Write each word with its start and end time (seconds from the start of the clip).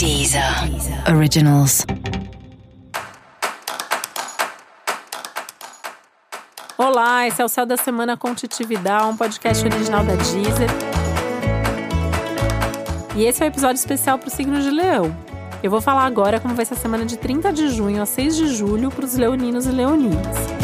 Deezer 0.00 0.42
Originals. 1.14 1.84
Olá, 6.78 7.26
esse 7.26 7.42
é 7.42 7.44
o 7.44 7.48
Céu 7.50 7.66
da 7.66 7.76
Semana 7.76 8.16
com 8.16 8.34
Titividade, 8.34 9.04
um 9.04 9.14
podcast 9.14 9.62
original 9.62 10.02
da 10.02 10.14
Deezer. 10.14 10.70
E 13.14 13.24
esse 13.26 13.42
é 13.42 13.44
o 13.44 13.48
um 13.48 13.52
episódio 13.52 13.78
especial 13.78 14.18
para 14.18 14.28
o 14.28 14.30
signo 14.30 14.62
de 14.62 14.70
Leão. 14.70 15.14
Eu 15.62 15.70
vou 15.70 15.82
falar 15.82 16.06
agora 16.06 16.40
como 16.40 16.54
vai 16.54 16.64
ser 16.64 16.72
a 16.72 16.78
semana 16.78 17.04
de 17.04 17.18
30 17.18 17.52
de 17.52 17.68
junho 17.68 18.00
a 18.00 18.06
6 18.06 18.36
de 18.36 18.56
julho 18.56 18.90
para 18.90 19.04
os 19.04 19.14
leoninos 19.16 19.66
e 19.66 19.70
leoninas. 19.70 20.59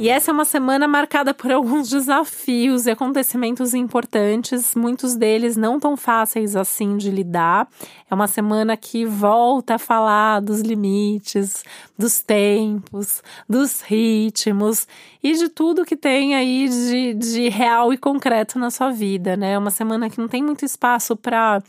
E 0.00 0.08
essa 0.08 0.30
é 0.30 0.32
uma 0.32 0.46
semana 0.46 0.88
marcada 0.88 1.34
por 1.34 1.52
alguns 1.52 1.90
desafios 1.90 2.86
e 2.86 2.90
acontecimentos 2.90 3.74
importantes, 3.74 4.74
muitos 4.74 5.14
deles 5.14 5.58
não 5.58 5.78
tão 5.78 5.94
fáceis 5.94 6.56
assim 6.56 6.96
de 6.96 7.10
lidar. 7.10 7.68
É 8.10 8.14
uma 8.14 8.26
semana 8.26 8.78
que 8.78 9.04
volta 9.04 9.74
a 9.74 9.78
falar 9.78 10.40
dos 10.40 10.62
limites, 10.62 11.62
dos 11.98 12.22
tempos, 12.22 13.22
dos 13.46 13.82
ritmos 13.82 14.88
e 15.22 15.34
de 15.34 15.50
tudo 15.50 15.84
que 15.84 15.94
tem 15.94 16.34
aí 16.34 16.66
de, 16.66 17.12
de 17.12 17.48
real 17.50 17.92
e 17.92 17.98
concreto 17.98 18.58
na 18.58 18.70
sua 18.70 18.90
vida, 18.90 19.36
né? 19.36 19.52
É 19.52 19.58
uma 19.58 19.70
semana 19.70 20.08
que 20.08 20.18
não 20.18 20.28
tem 20.28 20.42
muito 20.42 20.64
espaço 20.64 21.14
para 21.14 21.62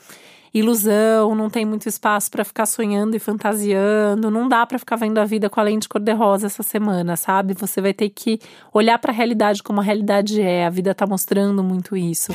ilusão, 0.54 1.34
não 1.34 1.50
tem 1.50 1.66
muito 1.66 1.88
espaço 1.88 2.30
para 2.30 2.44
ficar 2.44 2.66
sonhando 2.66 3.16
e 3.16 3.20
fantasiando, 3.20 4.30
não 4.30 4.50
dá 4.50 4.66
para 4.66 4.78
ficar 4.78 4.98
vendo 4.98 5.18
a 5.18 5.26
vida 5.26 5.50
com 5.50 5.60
a 5.60 5.64
lente 5.64 5.88
cor-de-rosa 5.88 6.48
essa 6.48 6.64
semana, 6.64 7.16
sabe? 7.16 7.54
Você 7.54 7.80
vai 7.80 7.94
ter 7.94 8.10
que 8.10 8.40
olhar 8.74 9.00
para 9.00 9.12
a 9.12 9.16
realidade 9.16 9.64
como 9.64 9.80
a 9.80 9.84
realidade 9.84 10.42
é. 10.42 10.66
A 10.66 10.70
vida 10.70 10.94
tá 10.94 11.08
mostrando 11.08 11.64
muito 11.64 11.96
isso. 11.96 12.34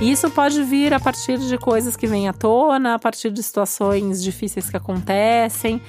Isso 0.00 0.30
pode 0.30 0.62
vir 0.62 0.94
a 0.94 1.00
partir 1.00 1.38
de 1.38 1.58
coisas 1.58 1.96
que 1.96 2.06
vêm 2.06 2.28
à 2.28 2.32
tona, 2.32 2.94
a 2.94 2.98
partir 2.98 3.30
de 3.30 3.42
situações 3.42 4.22
difíceis 4.22 4.70
que 4.70 4.76
acontecem, 4.76 5.82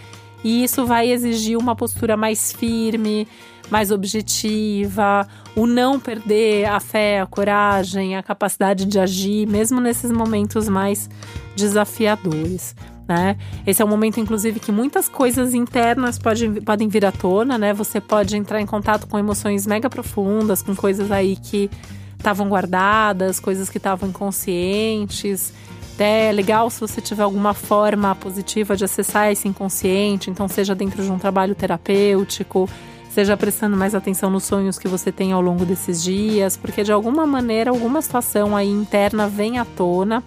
e 0.43 0.63
isso 0.63 0.85
vai 0.85 1.11
exigir 1.11 1.57
uma 1.57 1.75
postura 1.75 2.15
mais 2.15 2.51
firme, 2.51 3.27
mais 3.69 3.91
objetiva, 3.91 5.27
o 5.55 5.65
não 5.65 5.99
perder 5.99 6.65
a 6.65 6.79
fé, 6.79 7.19
a 7.19 7.25
coragem, 7.25 8.15
a 8.15 8.23
capacidade 8.23 8.85
de 8.85 8.99
agir, 8.99 9.47
mesmo 9.47 9.81
nesses 9.81 10.11
momentos 10.11 10.69
mais 10.69 11.09
desafiadores. 11.55 12.75
Né? 13.07 13.37
Esse 13.65 13.81
é 13.81 13.85
um 13.85 13.87
momento, 13.87 14.19
inclusive, 14.19 14.59
que 14.59 14.71
muitas 14.71 15.07
coisas 15.07 15.53
internas 15.53 16.19
podem, 16.19 16.55
podem 16.55 16.89
vir 16.89 17.05
à 17.05 17.11
tona, 17.11 17.57
né? 17.57 17.73
Você 17.73 18.01
pode 18.01 18.35
entrar 18.35 18.59
em 18.59 18.65
contato 18.65 19.07
com 19.07 19.17
emoções 19.17 19.65
mega 19.65 19.89
profundas, 19.89 20.61
com 20.61 20.75
coisas 20.75 21.09
aí 21.09 21.37
que 21.37 21.69
estavam 22.17 22.49
guardadas, 22.49 23.39
coisas 23.39 23.69
que 23.69 23.77
estavam 23.77 24.09
inconscientes. 24.09 25.53
É 25.97 26.31
legal 26.31 26.69
se 26.69 26.81
você 26.81 26.99
tiver 26.99 27.23
alguma 27.23 27.53
forma 27.53 28.13
positiva 28.13 28.75
de 28.75 28.83
acessar 28.83 29.31
esse 29.31 29.47
inconsciente, 29.47 30.29
então 30.29 30.47
seja 30.47 30.75
dentro 30.75 31.01
de 31.01 31.09
um 31.09 31.17
trabalho 31.17 31.55
terapêutico, 31.55 32.69
Esteja 33.17 33.35
prestando 33.35 33.75
mais 33.75 33.95
atenção 33.95 34.29
nos 34.29 34.43
sonhos 34.43 34.77
que 34.77 34.87
você 34.87 35.11
tem 35.11 35.31
ao 35.31 35.41
longo 35.41 35.65
desses 35.65 36.03
dias, 36.03 36.55
porque 36.55 36.83
de 36.83 36.91
alguma 36.91 37.25
maneira, 37.25 37.71
alguma 37.71 37.99
situação 37.99 38.55
aí 38.55 38.69
interna 38.69 39.27
vem 39.27 39.57
à 39.57 39.65
tona, 39.65 40.23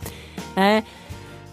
né? 0.56 0.82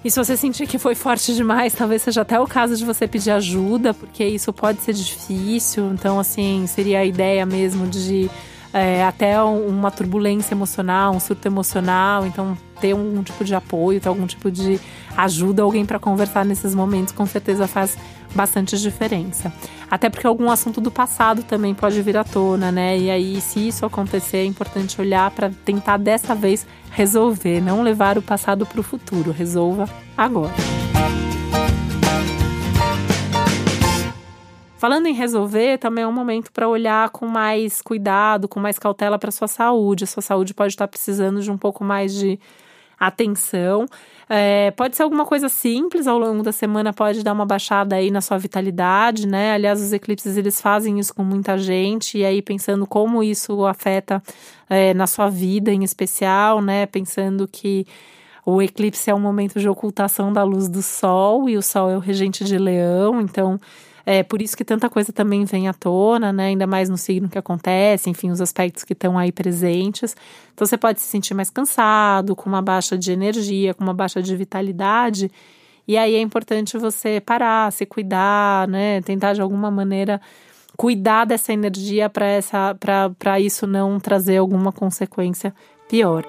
E 0.04 0.10
se 0.10 0.18
você 0.18 0.36
sentir 0.36 0.66
que 0.66 0.80
foi 0.80 0.96
forte 0.96 1.36
demais, 1.36 1.76
talvez 1.76 2.02
seja 2.02 2.22
até 2.22 2.40
o 2.40 2.48
caso 2.48 2.76
de 2.76 2.84
você 2.84 3.08
pedir 3.08 3.30
ajuda, 3.30 3.94
porque 3.94 4.26
isso 4.26 4.52
pode 4.52 4.82
ser 4.82 4.94
difícil. 4.94 5.92
Então, 5.94 6.20
assim, 6.20 6.66
seria 6.66 7.02
a 7.02 7.06
ideia 7.06 7.46
mesmo 7.46 7.86
de 7.86 8.32
é, 8.74 9.04
até 9.04 9.40
uma 9.40 9.92
turbulência 9.92 10.56
emocional, 10.56 11.14
um 11.14 11.20
surto 11.20 11.48
emocional. 11.48 12.26
Então, 12.26 12.58
ter 12.80 12.92
algum 12.92 13.24
tipo 13.24 13.44
de 13.44 13.56
apoio, 13.56 14.00
ter 14.00 14.10
algum 14.10 14.26
tipo 14.26 14.50
de 14.50 14.80
ajuda, 15.16 15.64
alguém 15.64 15.86
para 15.86 16.00
conversar 16.00 16.46
nesses 16.46 16.74
momentos, 16.74 17.14
com 17.14 17.26
certeza 17.26 17.68
faz 17.68 17.98
bastante 18.36 18.78
diferença. 18.78 19.52
Até 19.90 20.10
porque 20.10 20.28
algum 20.28 20.52
assunto 20.52 20.82
do 20.82 20.92
passado 20.92 21.44
também 21.44 21.74
pode 21.74 22.02
vir 22.02 22.18
à 22.18 22.24
tona, 22.24 22.72
né? 22.72 22.98
E 22.98 23.10
aí, 23.10 23.42
se 23.42 23.68
isso 23.68 23.86
acontecer, 23.86 24.38
é 24.38 24.46
importante 24.46 25.00
olhar 25.00 25.32
para 25.32 25.50
tentar 25.64 25.98
dessa 25.98 26.36
vez 26.36 26.68
resolver, 26.92 27.62
não 27.62 27.82
levar 27.82 28.18
o 28.18 28.22
passado 28.22 28.66
para 28.66 28.80
o 28.80 28.84
futuro. 28.84 29.32
Resolva 29.32 29.90
agora. 30.18 30.54
Falando 34.78 35.08
em 35.08 35.14
resolver, 35.14 35.80
também 35.80 36.04
é 36.04 36.08
um 36.08 36.12
momento 36.12 36.52
para 36.52 36.68
olhar 36.68 37.10
com 37.10 37.26
mais 37.26 37.82
cuidado, 37.82 38.48
com 38.48 38.60
mais 38.60 38.78
cautela 38.78 39.18
para 39.18 39.32
sua 39.32 39.48
saúde. 39.48 40.04
A 40.04 40.08
sua 40.08 40.22
saúde 40.22 40.54
pode 40.54 40.74
estar 40.74 40.88
precisando 40.88 41.42
de 41.42 41.50
um 41.50 41.58
pouco 41.58 41.84
mais 41.84 42.14
de 42.14 42.40
atenção. 43.00 43.86
É, 44.30 44.72
pode 44.72 44.96
ser 44.98 45.04
alguma 45.04 45.26
coisa 45.26 45.48
simples 45.48 46.06
ao 46.08 46.18
longo 46.18 46.44
da 46.44 46.52
semana, 46.52 46.92
pode 46.92 47.24
dar 47.24 47.34
uma 47.34 47.46
baixada 47.46 47.96
aí 47.96 48.12
na 48.12 48.20
sua 48.20 48.38
vitalidade, 48.38 49.26
né? 49.26 49.54
Aliás, 49.54 49.82
os 49.82 49.94
eclipses 49.94 50.36
eles 50.36 50.60
fazem 50.60 51.00
isso 51.00 51.14
com 51.14 51.24
muita 51.24 51.58
gente, 51.58 52.18
e 52.18 52.26
aí 52.26 52.42
pensando 52.42 52.86
como 52.86 53.24
isso 53.24 53.66
afeta 53.66 54.22
é, 54.70 54.94
na 54.94 55.08
sua 55.08 55.30
vida 55.30 55.72
em 55.72 55.84
especial, 55.84 56.62
né? 56.62 56.86
Pensando 56.86 57.48
que 57.48 57.86
o 58.50 58.62
eclipse 58.62 59.10
é 59.10 59.14
um 59.14 59.20
momento 59.20 59.60
de 59.60 59.68
ocultação 59.68 60.32
da 60.32 60.42
luz 60.42 60.70
do 60.70 60.82
sol, 60.82 61.50
e 61.50 61.58
o 61.58 61.62
sol 61.62 61.90
é 61.90 61.98
o 61.98 62.00
regente 62.00 62.46
de 62.46 62.58
leão, 62.58 63.20
então 63.20 63.60
é 64.06 64.24
por 64.24 64.42
isso 64.42 64.56
que 64.56 64.64
tanta 64.64 64.90
coisa 64.90 65.12
também 65.12 65.44
vem 65.44 65.68
à 65.68 65.74
tona, 65.74 66.32
né? 66.32 66.46
Ainda 66.46 66.66
mais 66.66 66.88
no 66.88 66.98
signo 66.98 67.28
que 67.28 67.38
acontece, 67.38 68.10
enfim, 68.10 68.32
os 68.32 68.40
aspectos 68.40 68.86
que 68.86 68.94
estão 68.94 69.18
aí 69.18 69.34
presentes. 69.34 70.16
Então 70.54 70.66
você 70.66 70.78
pode 70.78 71.02
se 71.02 71.08
sentir 71.08 71.34
mais 71.34 71.50
cansado, 71.50 72.38
com 72.38 72.48
uma 72.50 72.62
baixa 72.62 72.98
de 72.98 73.12
energia, 73.12 73.74
com 73.74 73.84
uma 73.84 73.94
baixa 73.94 74.22
de 74.22 74.34
vitalidade. 74.34 75.30
E 75.86 75.98
aí 75.98 76.16
é 76.16 76.22
importante 76.22 76.78
você 76.78 77.20
parar, 77.20 77.70
se 77.74 77.86
cuidar, 77.86 78.66
né? 78.70 79.02
Tentar 79.02 79.34
de 79.34 79.42
alguma 79.42 79.70
maneira 79.70 80.22
cuidar 80.78 81.26
dessa 81.26 81.52
energia 81.52 82.10
para 82.10 82.26
essa 82.28 82.74
para 83.20 83.42
isso 83.42 83.68
não 83.68 84.00
trazer 84.00 84.38
alguma 84.38 84.72
consequência 84.72 85.54
pior. 85.90 86.26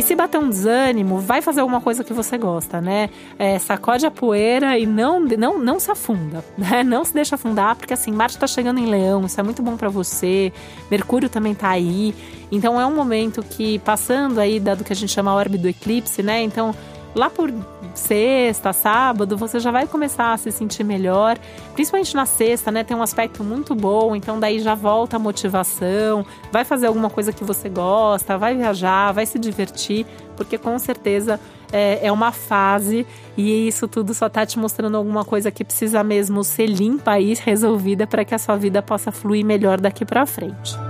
E 0.00 0.02
se 0.02 0.14
bater 0.14 0.38
um 0.38 0.48
desânimo, 0.48 1.18
vai 1.18 1.42
fazer 1.42 1.60
alguma 1.60 1.78
coisa 1.78 2.02
que 2.02 2.14
você 2.14 2.38
gosta, 2.38 2.80
né? 2.80 3.10
É, 3.38 3.58
sacode 3.58 4.06
a 4.06 4.10
poeira 4.10 4.78
e 4.78 4.86
não, 4.86 5.20
não, 5.20 5.58
não 5.58 5.78
se 5.78 5.90
afunda, 5.90 6.42
né? 6.56 6.82
Não 6.82 7.04
se 7.04 7.12
deixa 7.12 7.34
afundar, 7.34 7.76
porque 7.76 7.92
assim, 7.92 8.10
Marte 8.10 8.34
está 8.36 8.46
chegando 8.46 8.80
em 8.80 8.86
Leão, 8.86 9.26
isso 9.26 9.38
é 9.38 9.42
muito 9.42 9.62
bom 9.62 9.76
para 9.76 9.90
você. 9.90 10.54
Mercúrio 10.90 11.28
também 11.28 11.54
tá 11.54 11.68
aí. 11.68 12.14
Então 12.50 12.80
é 12.80 12.86
um 12.86 12.94
momento 12.94 13.42
que, 13.42 13.78
passando 13.80 14.40
aí, 14.40 14.58
dado 14.58 14.84
que 14.84 14.92
a 14.94 14.96
gente 14.96 15.12
chama 15.12 15.32
a 15.32 15.34
orbe 15.34 15.58
do 15.58 15.68
eclipse, 15.68 16.22
né? 16.22 16.42
Então 16.42 16.74
lá 17.14 17.28
por 17.28 17.52
sexta, 17.94 18.72
sábado, 18.72 19.36
você 19.36 19.58
já 19.58 19.70
vai 19.70 19.86
começar 19.86 20.32
a 20.32 20.36
se 20.36 20.50
sentir 20.50 20.84
melhor. 20.84 21.38
Principalmente 21.74 22.14
na 22.14 22.26
sexta, 22.26 22.70
né? 22.70 22.84
Tem 22.84 22.96
um 22.96 23.02
aspecto 23.02 23.42
muito 23.42 23.74
bom, 23.74 24.14
então 24.14 24.38
daí 24.38 24.60
já 24.60 24.74
volta 24.74 25.16
a 25.16 25.18
motivação, 25.18 26.24
vai 26.52 26.64
fazer 26.64 26.86
alguma 26.86 27.10
coisa 27.10 27.32
que 27.32 27.44
você 27.44 27.68
gosta, 27.68 28.38
vai 28.38 28.56
viajar, 28.56 29.12
vai 29.12 29.26
se 29.26 29.38
divertir, 29.38 30.06
porque 30.36 30.56
com 30.56 30.78
certeza 30.78 31.40
é, 31.72 32.06
é 32.06 32.12
uma 32.12 32.32
fase 32.32 33.06
e 33.36 33.68
isso 33.68 33.86
tudo 33.86 34.14
só 34.14 34.28
tá 34.28 34.44
te 34.44 34.58
mostrando 34.58 34.96
alguma 34.96 35.24
coisa 35.24 35.50
que 35.50 35.64
precisa 35.64 36.02
mesmo 36.02 36.42
ser 36.44 36.66
limpa 36.66 37.18
e 37.18 37.34
resolvida 37.34 38.06
para 38.06 38.24
que 38.24 38.34
a 38.34 38.38
sua 38.38 38.56
vida 38.56 38.82
possa 38.82 39.12
fluir 39.12 39.44
melhor 39.44 39.80
daqui 39.80 40.04
para 40.04 40.26
frente. 40.26 40.89